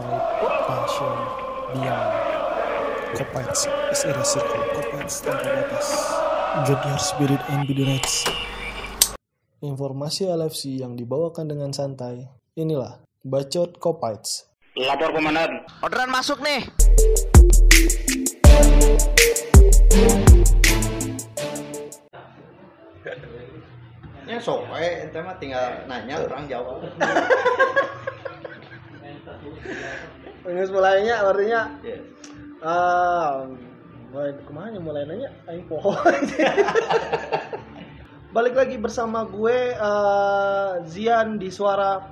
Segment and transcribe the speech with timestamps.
[0.00, 1.16] pride, passion,
[1.74, 2.12] beyond.
[3.12, 4.64] Kopites is irreversible.
[4.72, 5.88] Kopites tanpa batas.
[6.64, 8.24] Get your spirit and be the next.
[9.60, 12.24] Informasi LFC yang dibawakan dengan santai.
[12.56, 14.48] Inilah Bacot Kopites.
[14.80, 15.60] Lapor komandan.
[15.84, 16.64] Orderan masuk nih.
[24.32, 24.40] Ya
[25.04, 26.80] ente mah tinggal nanya orang jawab.
[30.52, 31.96] Ini mulainya artinya Ya.
[32.60, 33.48] ah
[34.12, 35.96] mulai ke mana mulai nanya aing poho.
[38.36, 42.04] Balik lagi bersama gue eh, Zian di suara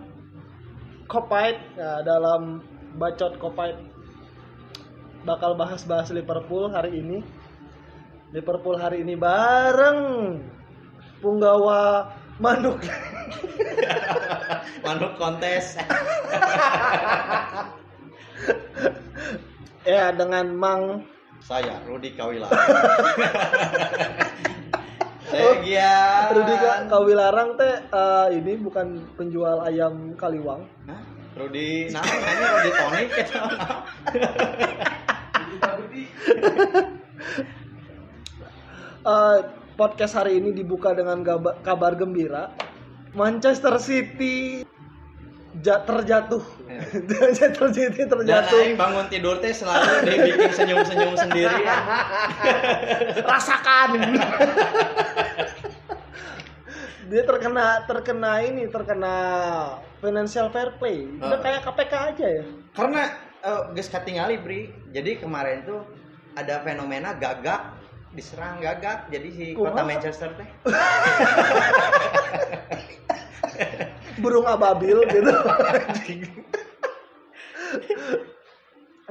[1.04, 2.64] Kopait ya, dalam
[2.96, 3.76] bacot Kopait
[5.28, 7.20] bakal bahas-bahas Liverpool hari ini.
[8.32, 10.00] Liverpool hari ini bareng
[11.20, 12.08] punggawa
[12.40, 12.80] Manuk.
[14.88, 15.76] Manuk kontes.
[19.90, 21.02] ya dengan Mang
[21.40, 22.46] Saya Rudi Kawila.
[25.30, 26.34] Saya Gian.
[26.36, 30.68] Rudi Ka- Kawilarang teh eh, ini bukan penjual ayam kaliwang.
[30.84, 31.00] Hah?
[31.38, 33.40] Rudi, nah, ini Rudi Tony kita.
[39.00, 39.38] Eh,
[39.80, 41.24] podcast hari ini dibuka dengan
[41.64, 42.52] kabar gembira.
[43.16, 44.60] Manchester City
[45.56, 46.42] ja- terjatuh.
[47.10, 48.58] Manchester City Dan terjatuh.
[48.60, 51.58] aing bangun tidur teh selalu dibikin senyum-senyum sendiri.
[53.30, 53.88] Rasakan.
[57.10, 59.14] Dia terkena terkena ini terkena
[59.98, 61.10] financial fair play.
[61.12, 61.40] Udah Ah.
[61.40, 62.44] kayak KPK aja ya.
[62.70, 63.02] Karena
[63.40, 64.70] eh, geus katingali Bri.
[64.88, 65.82] Jadi kemarin tuh
[66.32, 67.74] ada fenomena gagak
[68.10, 69.86] diserang gagak jadi si kota Kumaha?
[69.88, 70.48] Manchester teh
[74.20, 75.32] burung ababil gitu.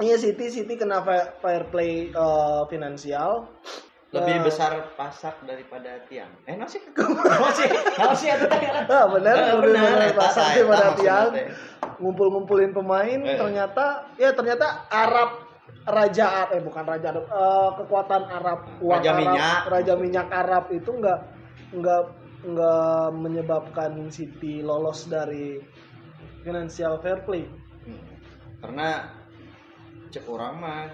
[0.00, 3.50] Iya City City kena fa- fair play eh, finansial.
[4.10, 6.34] lebih Eh, besar pasak daripada tiang.
[6.42, 6.82] Eh nasi
[7.38, 7.62] nasi
[7.94, 8.82] nasi ada tadi kan?
[8.90, 11.28] Ah, benar, Eh, lebih benar, besar eta pasak daripada tiang.
[12.00, 13.38] Ngumpul-ngumpulin pemain Eh.
[13.38, 15.46] ternyata ya ternyata Arab
[15.86, 19.60] Raja Arab eh bukan Raja Arab eh, kekuatan Arab uang Raja Arab, minyak.
[19.68, 21.18] Raja minyak Arab itu enggak
[21.70, 22.02] enggak
[22.40, 25.60] enggak menyebabkan City lolos dari
[26.40, 27.44] financial fair play.
[27.84, 28.02] Hmm.
[28.64, 28.88] Karena
[30.10, 30.88] cek orang mah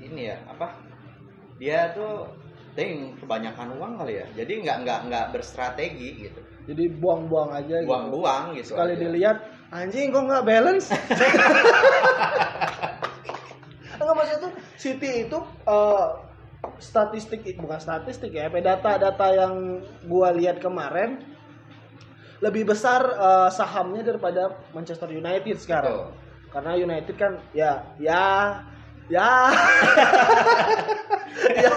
[0.00, 0.76] ini ya apa?
[1.60, 2.28] Dia tuh
[2.76, 4.26] ting kebanyakan uang kali ya.
[4.36, 6.40] Jadi nggak nggak nggak berstrategi gitu.
[6.66, 7.88] Jadi buang-buang aja gitu.
[7.88, 8.74] Buang-buang gitu.
[8.74, 9.00] Sekali aja.
[9.00, 9.36] dilihat
[9.72, 10.92] anjing kok nggak balance.
[13.96, 16.06] Enggak maksudnya tuh City itu eh,
[16.78, 19.54] statistik bukan statistik ya, apa data-data yang
[20.04, 21.22] gua lihat kemarin
[22.38, 26.12] lebih besar eh, sahamnya daripada Manchester United sekarang.
[26.12, 26.52] Betul.
[26.52, 28.24] Karena United kan ya ya
[29.06, 29.28] ya
[31.64, 31.74] ya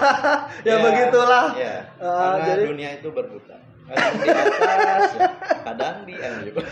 [0.64, 1.44] ya begitulah.
[1.56, 3.58] Ya, Eh, karena jadi- dunia itu berputar.
[3.90, 5.28] Kadang di atas, ya,
[5.66, 6.62] kadang di MU.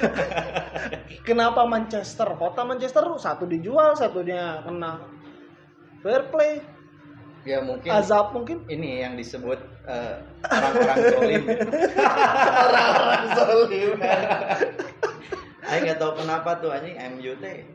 [1.27, 2.31] Kenapa Manchester?
[2.39, 5.03] Kota Manchester satu dijual, satunya kena
[5.99, 6.63] fair play,
[7.47, 8.63] ya mungkin azab mungkin.
[8.67, 10.17] ini yang disebut eh,
[10.47, 11.43] orang-orang zolim.
[12.67, 13.97] Orang-orang zolim.
[15.69, 17.69] Aing nggak tahu kenapa tuh anjing MU teh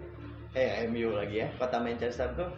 [0.58, 2.50] eh MU lagi ya kota Manchester tuh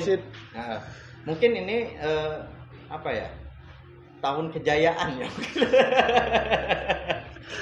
[0.00, 0.20] shit.
[0.56, 0.80] nah,
[1.24, 2.36] mungkin ini eh,
[2.92, 3.28] apa ya
[4.20, 5.28] tahun kejayaan ya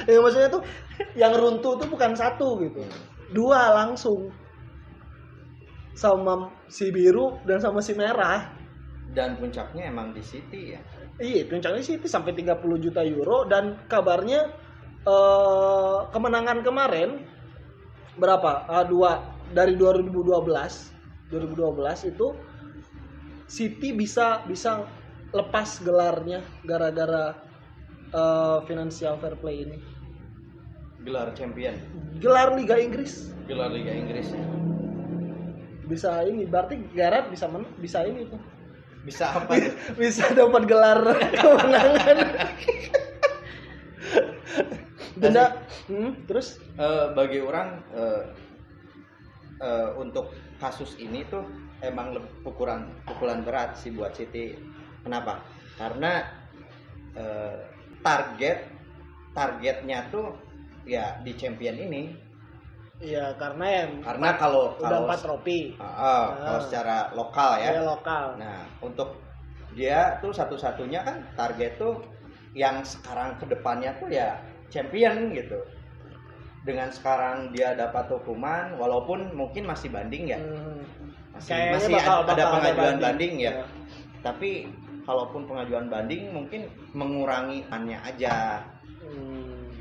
[0.08, 0.62] Ya maksudnya tuh
[1.18, 2.82] yang runtuh tuh bukan satu gitu.
[3.34, 4.32] Dua langsung.
[5.94, 8.56] Sama si biru dan sama si merah.
[9.10, 10.80] dan puncaknya emang di City ya
[11.18, 14.54] Iya, puncaknya itu sampai 30 juta euro dan kabarnya
[15.02, 17.26] eh, kemenangan kemarin
[18.14, 18.70] berapa?
[18.70, 19.18] Ah, dua
[19.50, 20.14] dari 2012.
[21.26, 22.26] 2012 itu
[23.50, 24.86] City bisa bisa
[25.34, 27.34] lepas gelarnya gara-gara
[28.14, 29.78] eh, financial fair play ini.
[31.00, 31.72] gelar champion
[32.20, 34.69] Gelar Liga Inggris gelar Liga Inggris ya.
[35.90, 38.40] Bisa ini berarti Gareth bisa men, bisa ini tuh.
[39.00, 39.56] bisa apa
[40.00, 41.00] bisa dapat gelar
[41.42, 42.18] kemenangan.
[45.20, 45.44] Denda,
[45.88, 48.22] hmm, terus Eh, bagi orang eh,
[49.60, 51.44] eh, untuk kasus ini tuh
[51.84, 54.56] emang leb- pukulan pukulan berat sih buat City.
[55.04, 55.44] Kenapa?
[55.76, 56.24] Karena
[57.16, 57.56] eh,
[58.00, 58.58] target
[59.36, 60.32] targetnya tuh
[60.88, 62.02] ya di champion ini.
[63.00, 66.62] Ya karena yang Karena kalau udah kalau empat trofi Ah, ah, kalau Ah.
[66.62, 67.70] secara lokal ya.
[67.72, 68.24] ya lokal.
[68.36, 69.08] Nah, untuk
[69.72, 72.04] dia tuh satu-satunya kan target tuh
[72.52, 74.36] yang sekarang ke depannya tuh ya
[74.68, 75.56] champion gitu.
[76.60, 80.84] dengan sekarang dia dapat hukuman walaupun mungkin masih banding ya Hmm.
[81.32, 83.00] masih Kayaknya masih bakal- ada, bakal ada pengajuan banding.
[83.00, 83.50] banding, ya.
[83.50, 83.64] Ya.
[84.20, 84.50] tapi
[85.00, 86.60] kalaupun pengajuan banding mungkin
[86.92, 88.60] mengurangi annya aja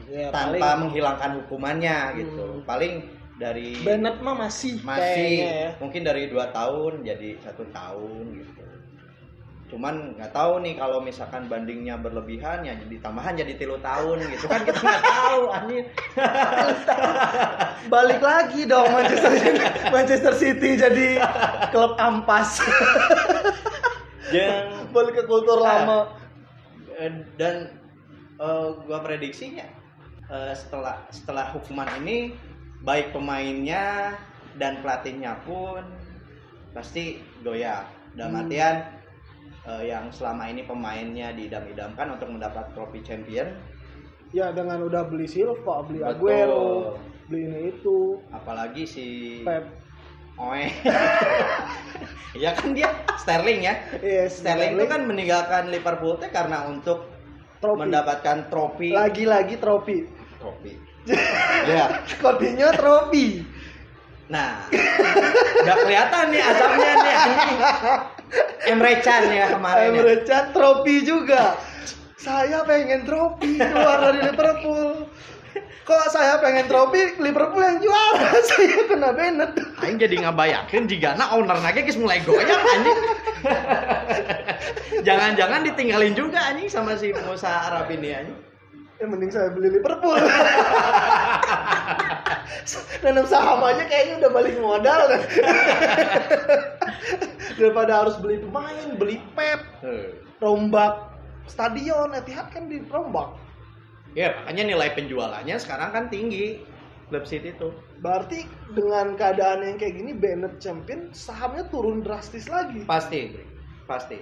[0.09, 2.65] ya, tanpa paling menghilangkan hukumannya gitu Hmm.
[2.65, 2.93] paling
[3.35, 5.71] dari Bennett mah masih, masih ya.
[5.77, 8.57] mungkin dari dua tahun jadi satu tahun gitu
[9.69, 14.49] cuman nggak tahu nih kalau misalkan bandingnya berlebihan ya jadi tambahan jadi tilu tahun gitu
[14.49, 15.85] kan kita nggak tahu anjir
[17.87, 19.31] Balik lagi dong Manchester
[19.95, 21.07] Manchester City jadi
[21.69, 22.61] klub ampas.
[24.29, 25.85] yang Balik ke kultur Ah.
[25.85, 25.99] lama.
[26.95, 27.69] Eh, dan
[28.35, 29.65] eh, gua prediksinya
[30.29, 32.33] eh, setelah setelah hukuman ini
[32.81, 34.15] baik pemainnya
[34.55, 35.83] dan pelatihnya pun
[36.71, 37.83] pasti goyah
[38.13, 38.41] dalam Hmm.
[38.45, 38.75] artian
[39.65, 43.49] eh, yang selama ini pemainnya diidam-idamkan untuk mendapat trofi champion
[44.29, 46.13] Ya dengan udah beli Silva, beli Betul.
[46.13, 46.69] Aguero,
[47.25, 49.07] beli ini itu, apalagi si
[49.41, 49.65] Pep.
[50.37, 50.69] Oe
[52.43, 57.09] ya kan dia Sterling ya Iya, Sterling itu kan meninggalkan Liverpool teh karena untuk
[57.59, 57.79] trofi.
[57.81, 60.05] mendapatkan trofi Lagi-lagi trofi.
[60.39, 60.73] Trofi
[61.69, 61.85] ya
[62.21, 63.43] Coutinho trofi.
[64.29, 64.61] Nah,
[65.65, 67.17] udah kelihatan nih asapnya nih.
[68.69, 69.89] Emre Can ya kemarin.
[69.89, 70.05] ya.
[70.05, 71.57] Emre Can trofi juga.
[72.21, 75.09] Saya pengen trofi keluar dari Liverpool.
[75.81, 79.57] Kok saya pengen trofi Liverpool yang juara, saya kena Bennett.
[79.81, 82.99] Aing jadi ngabayakeun jika na owner nage geus mulai goyang anjing.
[85.09, 88.48] Jangan-jangan ditinggalin juga anjing sama si pengusaha Arab ini anjing.
[88.99, 90.19] Ya mending saya beli Liverpool.
[93.03, 95.21] Nanam saham aja kayaknya udah balik modal kan.
[97.59, 99.63] Daripada harus beli pemain, beli Pep,
[100.43, 101.15] rombak
[101.47, 103.39] stadion, Etihad kan dirombak.
[104.17, 106.59] Ya, makanya nilai penjualannya sekarang kan tinggi
[107.09, 107.73] klub City itu.
[108.03, 112.85] Berarti dengan keadaan yang kayak gini Bennett champion sahamnya turun drastis lagi.
[112.85, 113.33] Pasti,
[113.89, 114.17] pasti.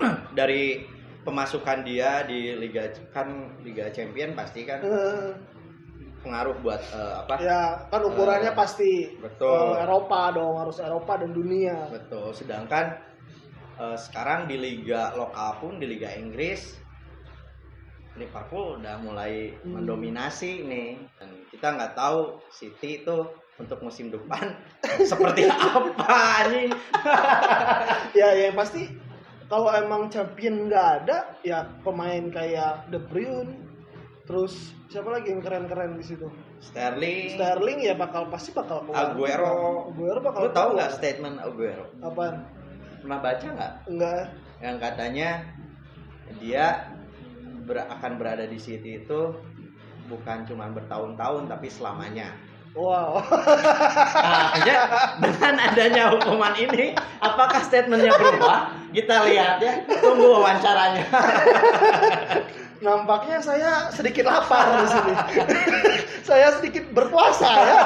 [0.38, 0.80] Dari
[1.20, 3.28] pemasukan dia di Liga kan
[3.60, 5.30] Liga Champion pasti kan Eh,
[6.20, 7.34] pengaruh buat eh, apa?
[7.40, 9.76] ya kan ukurannya Eh, pasti betul.
[9.76, 11.88] eh, Eropa dong, harus Eropa dan dunia.
[11.88, 12.32] Betul.
[12.32, 12.96] Sedangkan
[13.76, 16.76] eh, sekarang di liga lokal pun di Liga Inggris
[18.12, 19.80] Liverpool udah mulai Hmm.
[19.80, 20.98] mendominasi nih.
[21.16, 23.16] Dan kita nggak tahu City itu
[23.56, 24.56] untuk musim depan
[25.10, 26.68] seperti apa nih.
[28.18, 28.88] ya yang pasti
[29.50, 33.66] kalau emang champion nggak ada ya pemain kayak De Bruyne
[34.24, 36.30] terus siapa lagi yang keren-keren di situ
[36.62, 39.90] Sterling, Sterling ya bakal pasti bakal keluar Aguero.
[39.90, 41.88] Aguero bakal Lu tahu nggak statement Aguero?
[41.98, 42.46] apaan
[43.00, 43.72] Pernah baca nggak?
[43.90, 44.22] enggak
[44.60, 45.30] Yang katanya
[46.38, 46.64] dia
[47.64, 49.20] ber- akan berada di City itu
[50.06, 52.28] bukan cuma bertahun-tahun tapi selamanya.
[52.74, 53.22] Wow
[54.20, 54.76] Nah, aja
[55.18, 58.72] dengan adanya hukuman ini, apakah statementnya berubah?
[58.90, 61.06] Kita lihat ya, tunggu wawancaranya.
[62.80, 65.14] nampaknya saya sedikit lapar di sini
[66.28, 67.80] saya sedikit berpuasa ya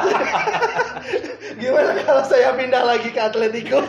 [1.58, 3.82] gimana kalau saya pindah lagi ke Atletico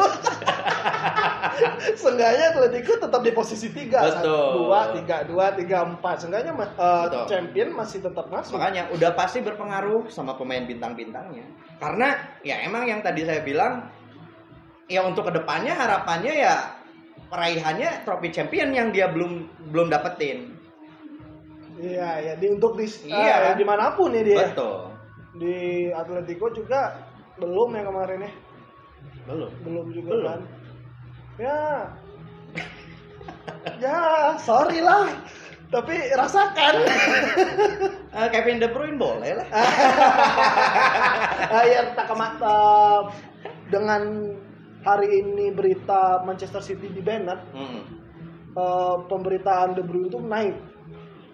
[2.01, 4.17] Seenggaknya Atletico tetap di posisi tiga, Betul.
[4.19, 4.35] Satu,
[4.65, 6.25] dua, tiga, dua, tiga, empat.
[6.25, 6.73] Seenggaknya ma-
[7.07, 7.25] Betul.
[7.29, 8.57] champion masih tetap masuk.
[8.57, 11.45] Makanya udah pasti berpengaruh sama pemain bintang-bintangnya.
[11.77, 13.87] Karena ya emang yang tadi saya bilang,
[14.85, 16.55] ya untuk ke depannya harapannya ya
[17.25, 20.53] peraihannya trofi champion yang dia belum belum dapetin.
[21.75, 23.51] Iya, ya di untuk di Iya.
[23.51, 24.47] eh, di mana pun ya dia.
[24.51, 24.95] Betul.
[25.35, 25.55] Di
[25.91, 26.95] Atletico juga
[27.35, 28.31] belum ya kemarin ya,
[29.27, 29.51] Belum.
[29.59, 30.23] belum juga Belum.
[30.31, 30.41] kan.
[31.35, 31.91] Ya,
[33.77, 33.99] ya
[34.39, 35.11] sorry lah.
[35.67, 36.75] Tapi rasakan.
[38.15, 39.43] Eh, Kevin De Bruyne boleh lah.
[41.51, 42.39] Ah, ya tak kemat-
[43.67, 44.31] dengan
[44.81, 47.83] hari ini berita Manchester City di Bennett Hmm.
[48.55, 50.55] eh, pemberitaan De Bruyne itu naik.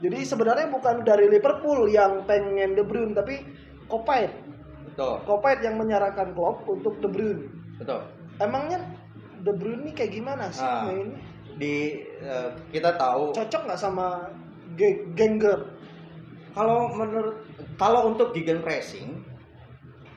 [0.01, 3.45] Jadi sebenarnya bukan dari Liverpool yang pengen De Bruyne tapi
[3.85, 4.33] Kopait.
[4.89, 5.21] Betul.
[5.21, 7.45] Kopait yang menyarankan Klopp untuk De Bruyne.
[7.77, 8.01] Betul.
[8.41, 8.81] Emangnya
[9.41, 10.85] De Bruyne ini kayak gimana sih Ah.
[10.85, 11.17] mainnya?
[11.53, 11.75] Di
[12.17, 14.29] eh, kita tahu Cocok nggak sama
[14.73, 15.59] Ge- Genger?
[16.51, 19.23] kalau menurut kalau untuk gegen pressing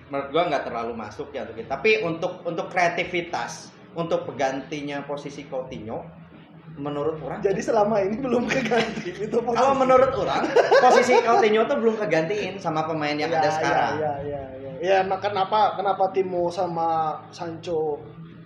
[0.05, 1.65] menurut gua nggak terlalu masuk ya untuk.
[1.65, 6.03] Tapi untuk untuk kreativitas untuk penggantinya posisi Coutinho
[6.75, 9.55] menurut orang Jadi selama ini belum keganti itu posisi.
[9.57, 10.43] kalau menurut orang
[10.81, 13.93] posisi Coutinho tuh belum kegantiin sama pemain yang Ya, ada ya, sekarang.
[13.95, 14.71] Ya, ya, ya.
[14.83, 16.89] Ya, nah kenapa kenapa Timo sama
[17.31, 18.03] Sancho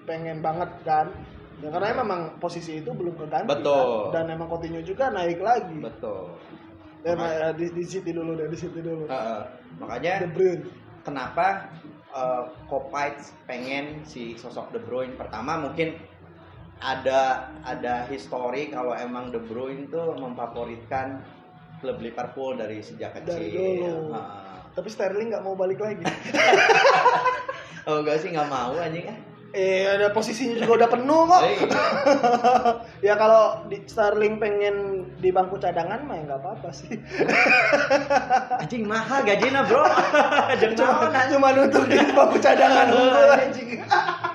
[0.08, 1.12] pengen banget kan?
[1.58, 3.50] Ya karena memang posisi itu belum keganti.
[3.50, 4.08] Betul.
[4.08, 4.24] kan?
[4.24, 5.76] Dan emang Coutinho juga naik lagi.
[5.76, 6.32] Betul.
[7.04, 9.04] Eh, ma- di, di City dulu deh, di City dulu.
[9.06, 9.42] Heeh.
[9.78, 10.64] makanya De Bruyne.
[11.04, 11.70] kenapa
[12.10, 15.94] uh, Kopites pengen si sosok De Bruyne pertama mungkin
[16.78, 21.22] ada ada histori kalau emang De Bruyne tuh memfavoritkan
[21.78, 23.34] klub Liverpool dari sejak kecil.
[23.38, 24.14] Dari dulu.
[24.14, 24.56] Heeh.
[24.74, 26.02] Tapi Sterling nggak mau balik lagi.
[27.88, 29.16] Oh enggak sih nggak mau anjing ah.
[29.56, 31.40] Eh, ada posisinya juga udah penuh kok.
[31.44, 31.56] Eh,
[33.06, 36.96] ya kalau di Sterling pengen di bangku cadangan mah ya nggak apa-apa sih.
[38.62, 39.84] anjing mahal gajinya bro.
[40.60, 42.86] Jangan cuma, cuma untuk di bangku cadangan
[43.40, 43.68] anjing.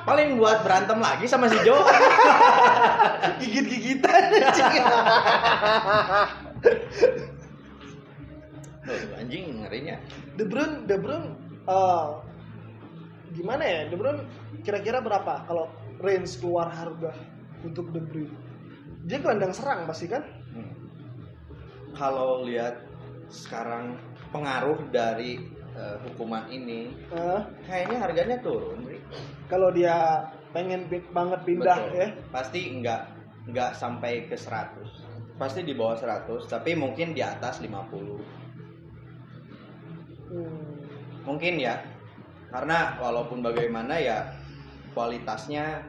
[0.03, 1.79] paling buat berantem lagi sama si Joe.
[3.39, 4.73] Gigit-gigitan anjing.
[8.83, 9.95] Tuh, anjing ngerinya.
[10.35, 11.29] De Bruyne, De Bruyne
[11.71, 12.07] eh,
[13.33, 13.81] gimana ya?
[13.89, 14.23] De Bruyne
[14.61, 15.67] kira-kira berapa kalau
[15.99, 17.11] range keluar harga
[17.65, 18.35] untuk De Bruyne?
[19.03, 20.23] Dia gelandang serang pasti kan?
[20.53, 20.73] Hmm.
[21.97, 22.85] Kalau lihat
[23.27, 23.99] sekarang
[24.31, 25.41] pengaruh dari
[25.73, 28.85] eh, hukuman ini, Eh, kayaknya harganya turun,
[29.49, 30.21] kalau dia
[30.53, 31.97] pengen banget pindah Betul.
[31.97, 32.07] ya.
[32.29, 33.01] Pasti nggak
[33.49, 35.35] nggak sampai ke 100.
[35.35, 38.21] Pasti di bawah 100, tapi mungkin di atas 50.
[40.29, 40.77] Hmm.
[41.25, 41.81] Mungkin ya.
[42.53, 44.29] Karena walaupun bagaimana ya
[44.93, 45.81] kualitasnya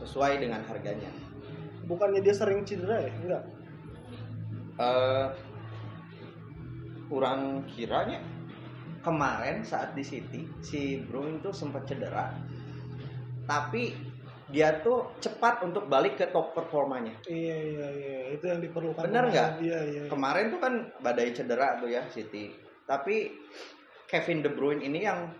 [0.00, 1.12] sesuai dengan harganya.
[1.84, 3.12] Bukannya dia sering cedera ya?
[3.20, 3.44] Enggak.
[4.72, 5.28] eh
[7.12, 8.24] kurang kiranya
[9.04, 12.32] kemarin saat di City si Bruin tuh sempat cedera
[13.44, 13.92] tapi
[14.48, 19.04] dia tuh cepat untuk balik ke top performanya Iya iya iya, itu yang diperlukan.
[19.04, 19.50] Bener nggak?
[19.60, 20.02] Iya iya.
[20.08, 22.48] kemarin tuh kan badai cedera tuh ya City
[22.88, 23.36] tapi
[24.12, 25.32] Kevin De Bruyne ini yang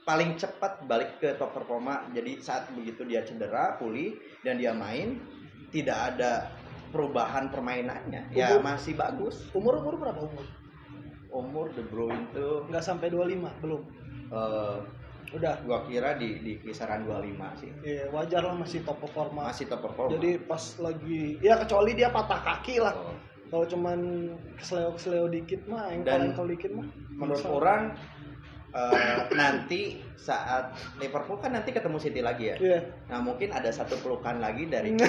[0.00, 5.18] paling cepat balik ke top performa jadi saat begitu dia cedera pulih dan dia main
[5.68, 6.46] tidak ada
[6.88, 10.46] perubahan permainannya ya Umur- masih bagus Umur umur berapa umur?
[11.30, 13.82] umur De Bruyne tuh Enggak sampai 25, belum.
[14.30, 14.78] eh,
[15.30, 15.62] Udah.
[15.62, 19.46] gua kira di di kisaran 25 sih Iya, wajar lah masih top performa.
[19.46, 22.94] masih top performa Jadi pas lagi ya kecuali dia patah kaki lah.
[22.94, 23.14] Oh.
[23.46, 23.98] Kalau cuman
[24.54, 26.86] kesleo-kesleo dikit mah, kalau dikit mah.
[27.10, 27.98] menurut orang
[28.70, 29.80] eh, nanti
[30.14, 32.80] saat Liverpool kan nanti ketemu City lagi ya Iya.
[33.08, 34.94] nah mungkin ada satu pelukan lagi dari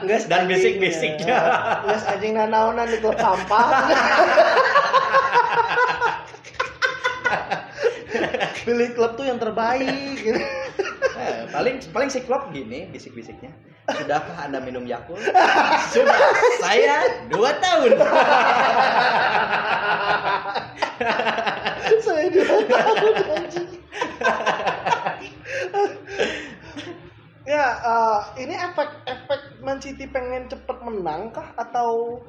[0.00, 1.28] Nggak Dan bisik-bisiknya.
[1.28, 1.40] ya.
[1.84, 3.68] Nggak anjing nanaunan di klub sampah.
[8.60, 10.16] Pilih klub tuh yang terbaik.
[10.16, 10.40] gitu.
[11.20, 13.52] Eh, paling paling si Klopp gini bisik-bisiknya
[13.90, 15.18] sudahkah anda minum Yakult
[15.92, 16.16] sudah
[16.56, 17.98] saya dua tahun
[22.04, 23.68] Saya juga tahu anjing.
[27.48, 31.56] ya, eh, ini efek-efek Man City pengen cepet menang kah?
[31.56, 32.20] Atau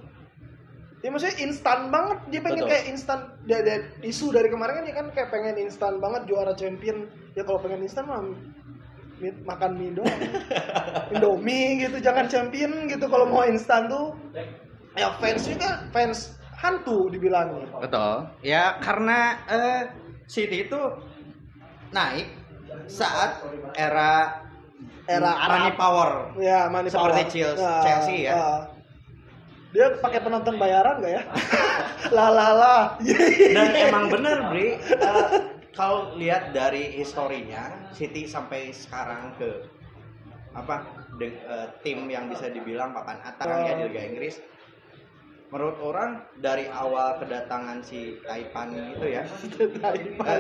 [1.04, 2.20] ya maksudnya instan banget.
[2.32, 2.72] Dia pengen Betul.
[2.72, 6.54] kayak instan dia, dia- isu dari kemarin kan dia kan kayak pengen instan banget juara
[6.56, 7.12] champion.
[7.36, 8.24] Ya kalau pengen instan mah
[9.22, 10.20] makan mie doang.
[11.14, 13.06] Indomie gitu jangan champion gitu.
[13.06, 14.18] Kalau mau instan tuh
[14.98, 19.82] ya fans juga fans hantu dibilangnya betul ya karena eh,
[20.26, 20.80] City itu
[21.90, 22.30] naik
[22.86, 23.42] saat
[23.74, 24.40] era
[25.04, 25.76] Era money Arab.
[25.76, 27.28] power Ya, money Seperti power.
[27.28, 28.32] Chelsea- Ah, Chelsea ya.
[28.32, 28.60] ah.
[29.72, 31.24] Dia pakai penonton bayaran nggak ya?
[32.16, 32.82] lah lah lah.
[33.50, 35.28] dan emang bener Bri Eh,
[35.72, 39.68] kalau lihat dari historinya City sampai sekarang ke
[40.52, 40.84] apa
[41.18, 44.38] de- eh, tim yang bisa dibilang papan atas ya di Liga Inggris
[45.52, 49.24] menurut orang dari awal kedatangan si Taipan itu ya
[49.84, 50.40] Taipan.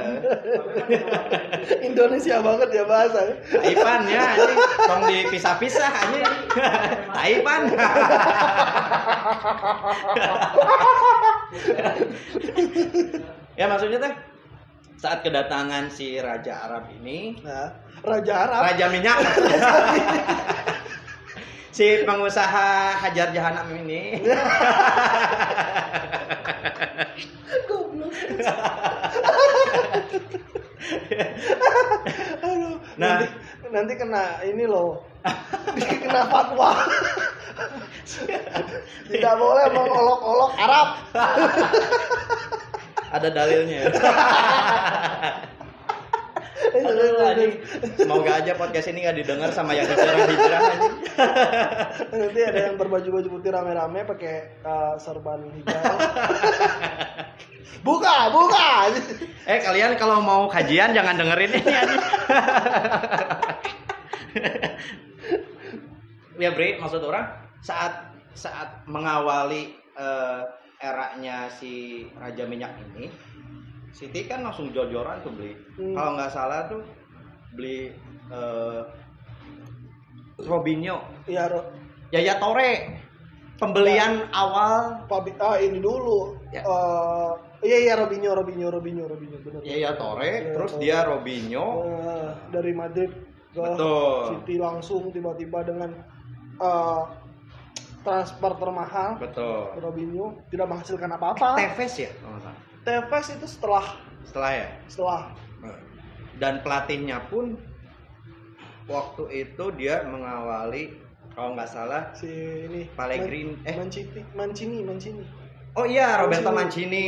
[0.88, 3.20] eh, Indonesia banget ya bahasa.
[3.51, 6.24] Taipan ya ini tong dipisah-pisah aja
[7.20, 7.62] Taipan
[13.53, 14.13] ya maksudnya teh
[14.96, 17.74] saat kedatangan si Raja Arab ini Nah,
[18.06, 18.62] Raja Arab.
[18.70, 19.18] Raja minyak
[21.72, 24.20] si pengusaha Hajar Jahanam ini
[27.68, 28.12] Goblok.
[32.42, 33.24] Aduh, Nah.
[33.24, 33.25] nanti,
[33.72, 35.04] nanti kena ini loh.
[35.80, 36.75] kena fatwa.
[39.08, 40.88] Tidak boleh mengolok-olok Arab.
[43.12, 43.92] ada dalilnya
[46.70, 47.53] Aduh, anjing.
[47.98, 50.96] Semoga aja podcast ini nggak didengar sama yang hijrah-hijrah anjing.
[52.22, 55.96] Nanti ada yang berbaju-baju putih rame-rame pakai uh, serban hijau.
[57.88, 58.70] buka, buka.
[59.50, 62.03] Eh kalian kalau mau kajian jangan dengerin ini anjing.
[66.41, 67.25] ya Bre, maksud orang
[67.62, 70.41] saat saat mengawali eh,
[70.82, 73.06] eranya si Raja Minyak ini,
[73.91, 75.53] City kan langsung jor-joran tuh beli.
[75.75, 75.93] Hmm.
[75.93, 76.81] Kalau nggak salah tuh
[77.51, 77.91] beli
[78.27, 78.81] eh,
[80.41, 81.62] Robinho, Iya, Ro.
[82.10, 82.71] Yaya Tore,
[83.55, 86.36] pembelian awal Pabi- ah ini dulu.
[86.50, 86.60] Ya.
[86.62, 87.31] Eh,
[87.62, 89.62] iya iya Robinho, Robinho, Robinho, Robinho, benar.
[89.62, 90.81] Yaya Tore, Yaya terus Toure.
[90.81, 93.12] dia Robinho, Eh, dari Madrid
[93.51, 95.91] ke betul, City langsung tiba-tiba dengan
[96.57, 97.01] eh,
[98.01, 99.77] transfer termahal betul.
[99.77, 101.53] Robinho tidak menghasilkan apa-apa.
[101.53, 102.12] Tevez ya.
[102.82, 103.86] Tevez itu setelah
[104.26, 104.68] setelah ya.
[104.90, 105.22] setelah
[106.42, 107.54] dan pelatihnya pun
[108.90, 110.98] waktu itu dia mengawali
[111.32, 112.28] kalau nggak salah si
[112.68, 115.24] ini Pellegrini eh Mancini, Mancini, Mancini.
[115.78, 116.60] oh iya Roberto Mancini.
[116.90, 117.08] Mancini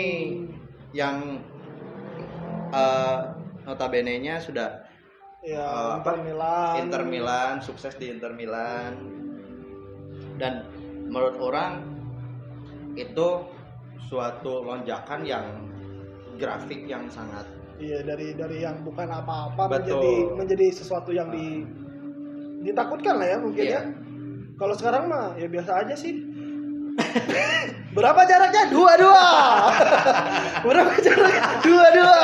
[0.93, 1.41] yang
[2.71, 3.19] eh
[3.65, 4.83] notabene nya sudah
[5.43, 6.15] Ya, Eh, Inter?
[6.23, 6.73] Milan.
[6.87, 8.95] Inter Milan sukses di Inter Milan
[10.39, 10.63] dan
[11.11, 11.83] menurut orang
[12.95, 13.43] itu
[14.09, 15.45] suatu lonjakan yang
[16.37, 17.45] grafik yang sangat
[17.81, 21.65] Iya, dari dari yang bukan apa-apa menjadi menjadi sesuatu yang di
[22.63, 23.81] ditakutkan lah ya mungkin Iya.
[23.81, 23.81] ya.
[24.55, 26.21] Kalau sekarang mah ya biasa aja sih.
[27.97, 28.69] Berapa jaraknya?
[28.69, 29.25] Dua dua.
[30.69, 31.41] Berapa jaraknya?
[31.65, 32.21] Dua dua.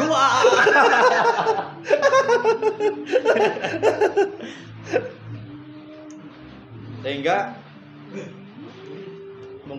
[0.00, 0.24] dua
[7.00, 7.56] sehingga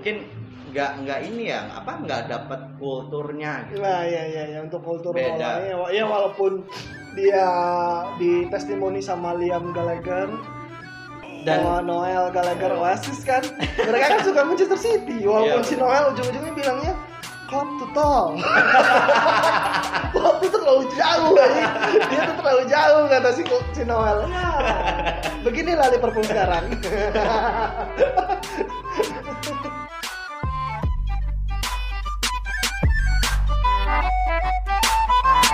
[0.01, 0.25] mungkin
[0.73, 3.85] nggak nggak ini ya apa nggak dapat kulturnya gitu.
[3.85, 5.61] Nah, ya ya ya untuk kultur Beda.
[5.93, 6.65] ya walaupun
[7.13, 7.45] dia
[8.17, 10.25] di testimoni sama Liam Gallagher.
[11.45, 13.45] Dan sama Noel Gallagher Oasis kan.
[13.77, 15.21] Mereka kan suka Manchester City.
[15.21, 15.69] Walaupun Iya.
[15.69, 16.93] si Noel ujung-ujungnya bilangnya
[17.45, 18.41] Club to tall
[20.17, 21.33] Club terlalu jauh
[22.09, 23.43] dia tuh terlalu jauh kata si,
[23.73, 24.25] si Noel.
[24.33, 24.49] Ya
[25.45, 26.65] beginilah Liverpool sekarang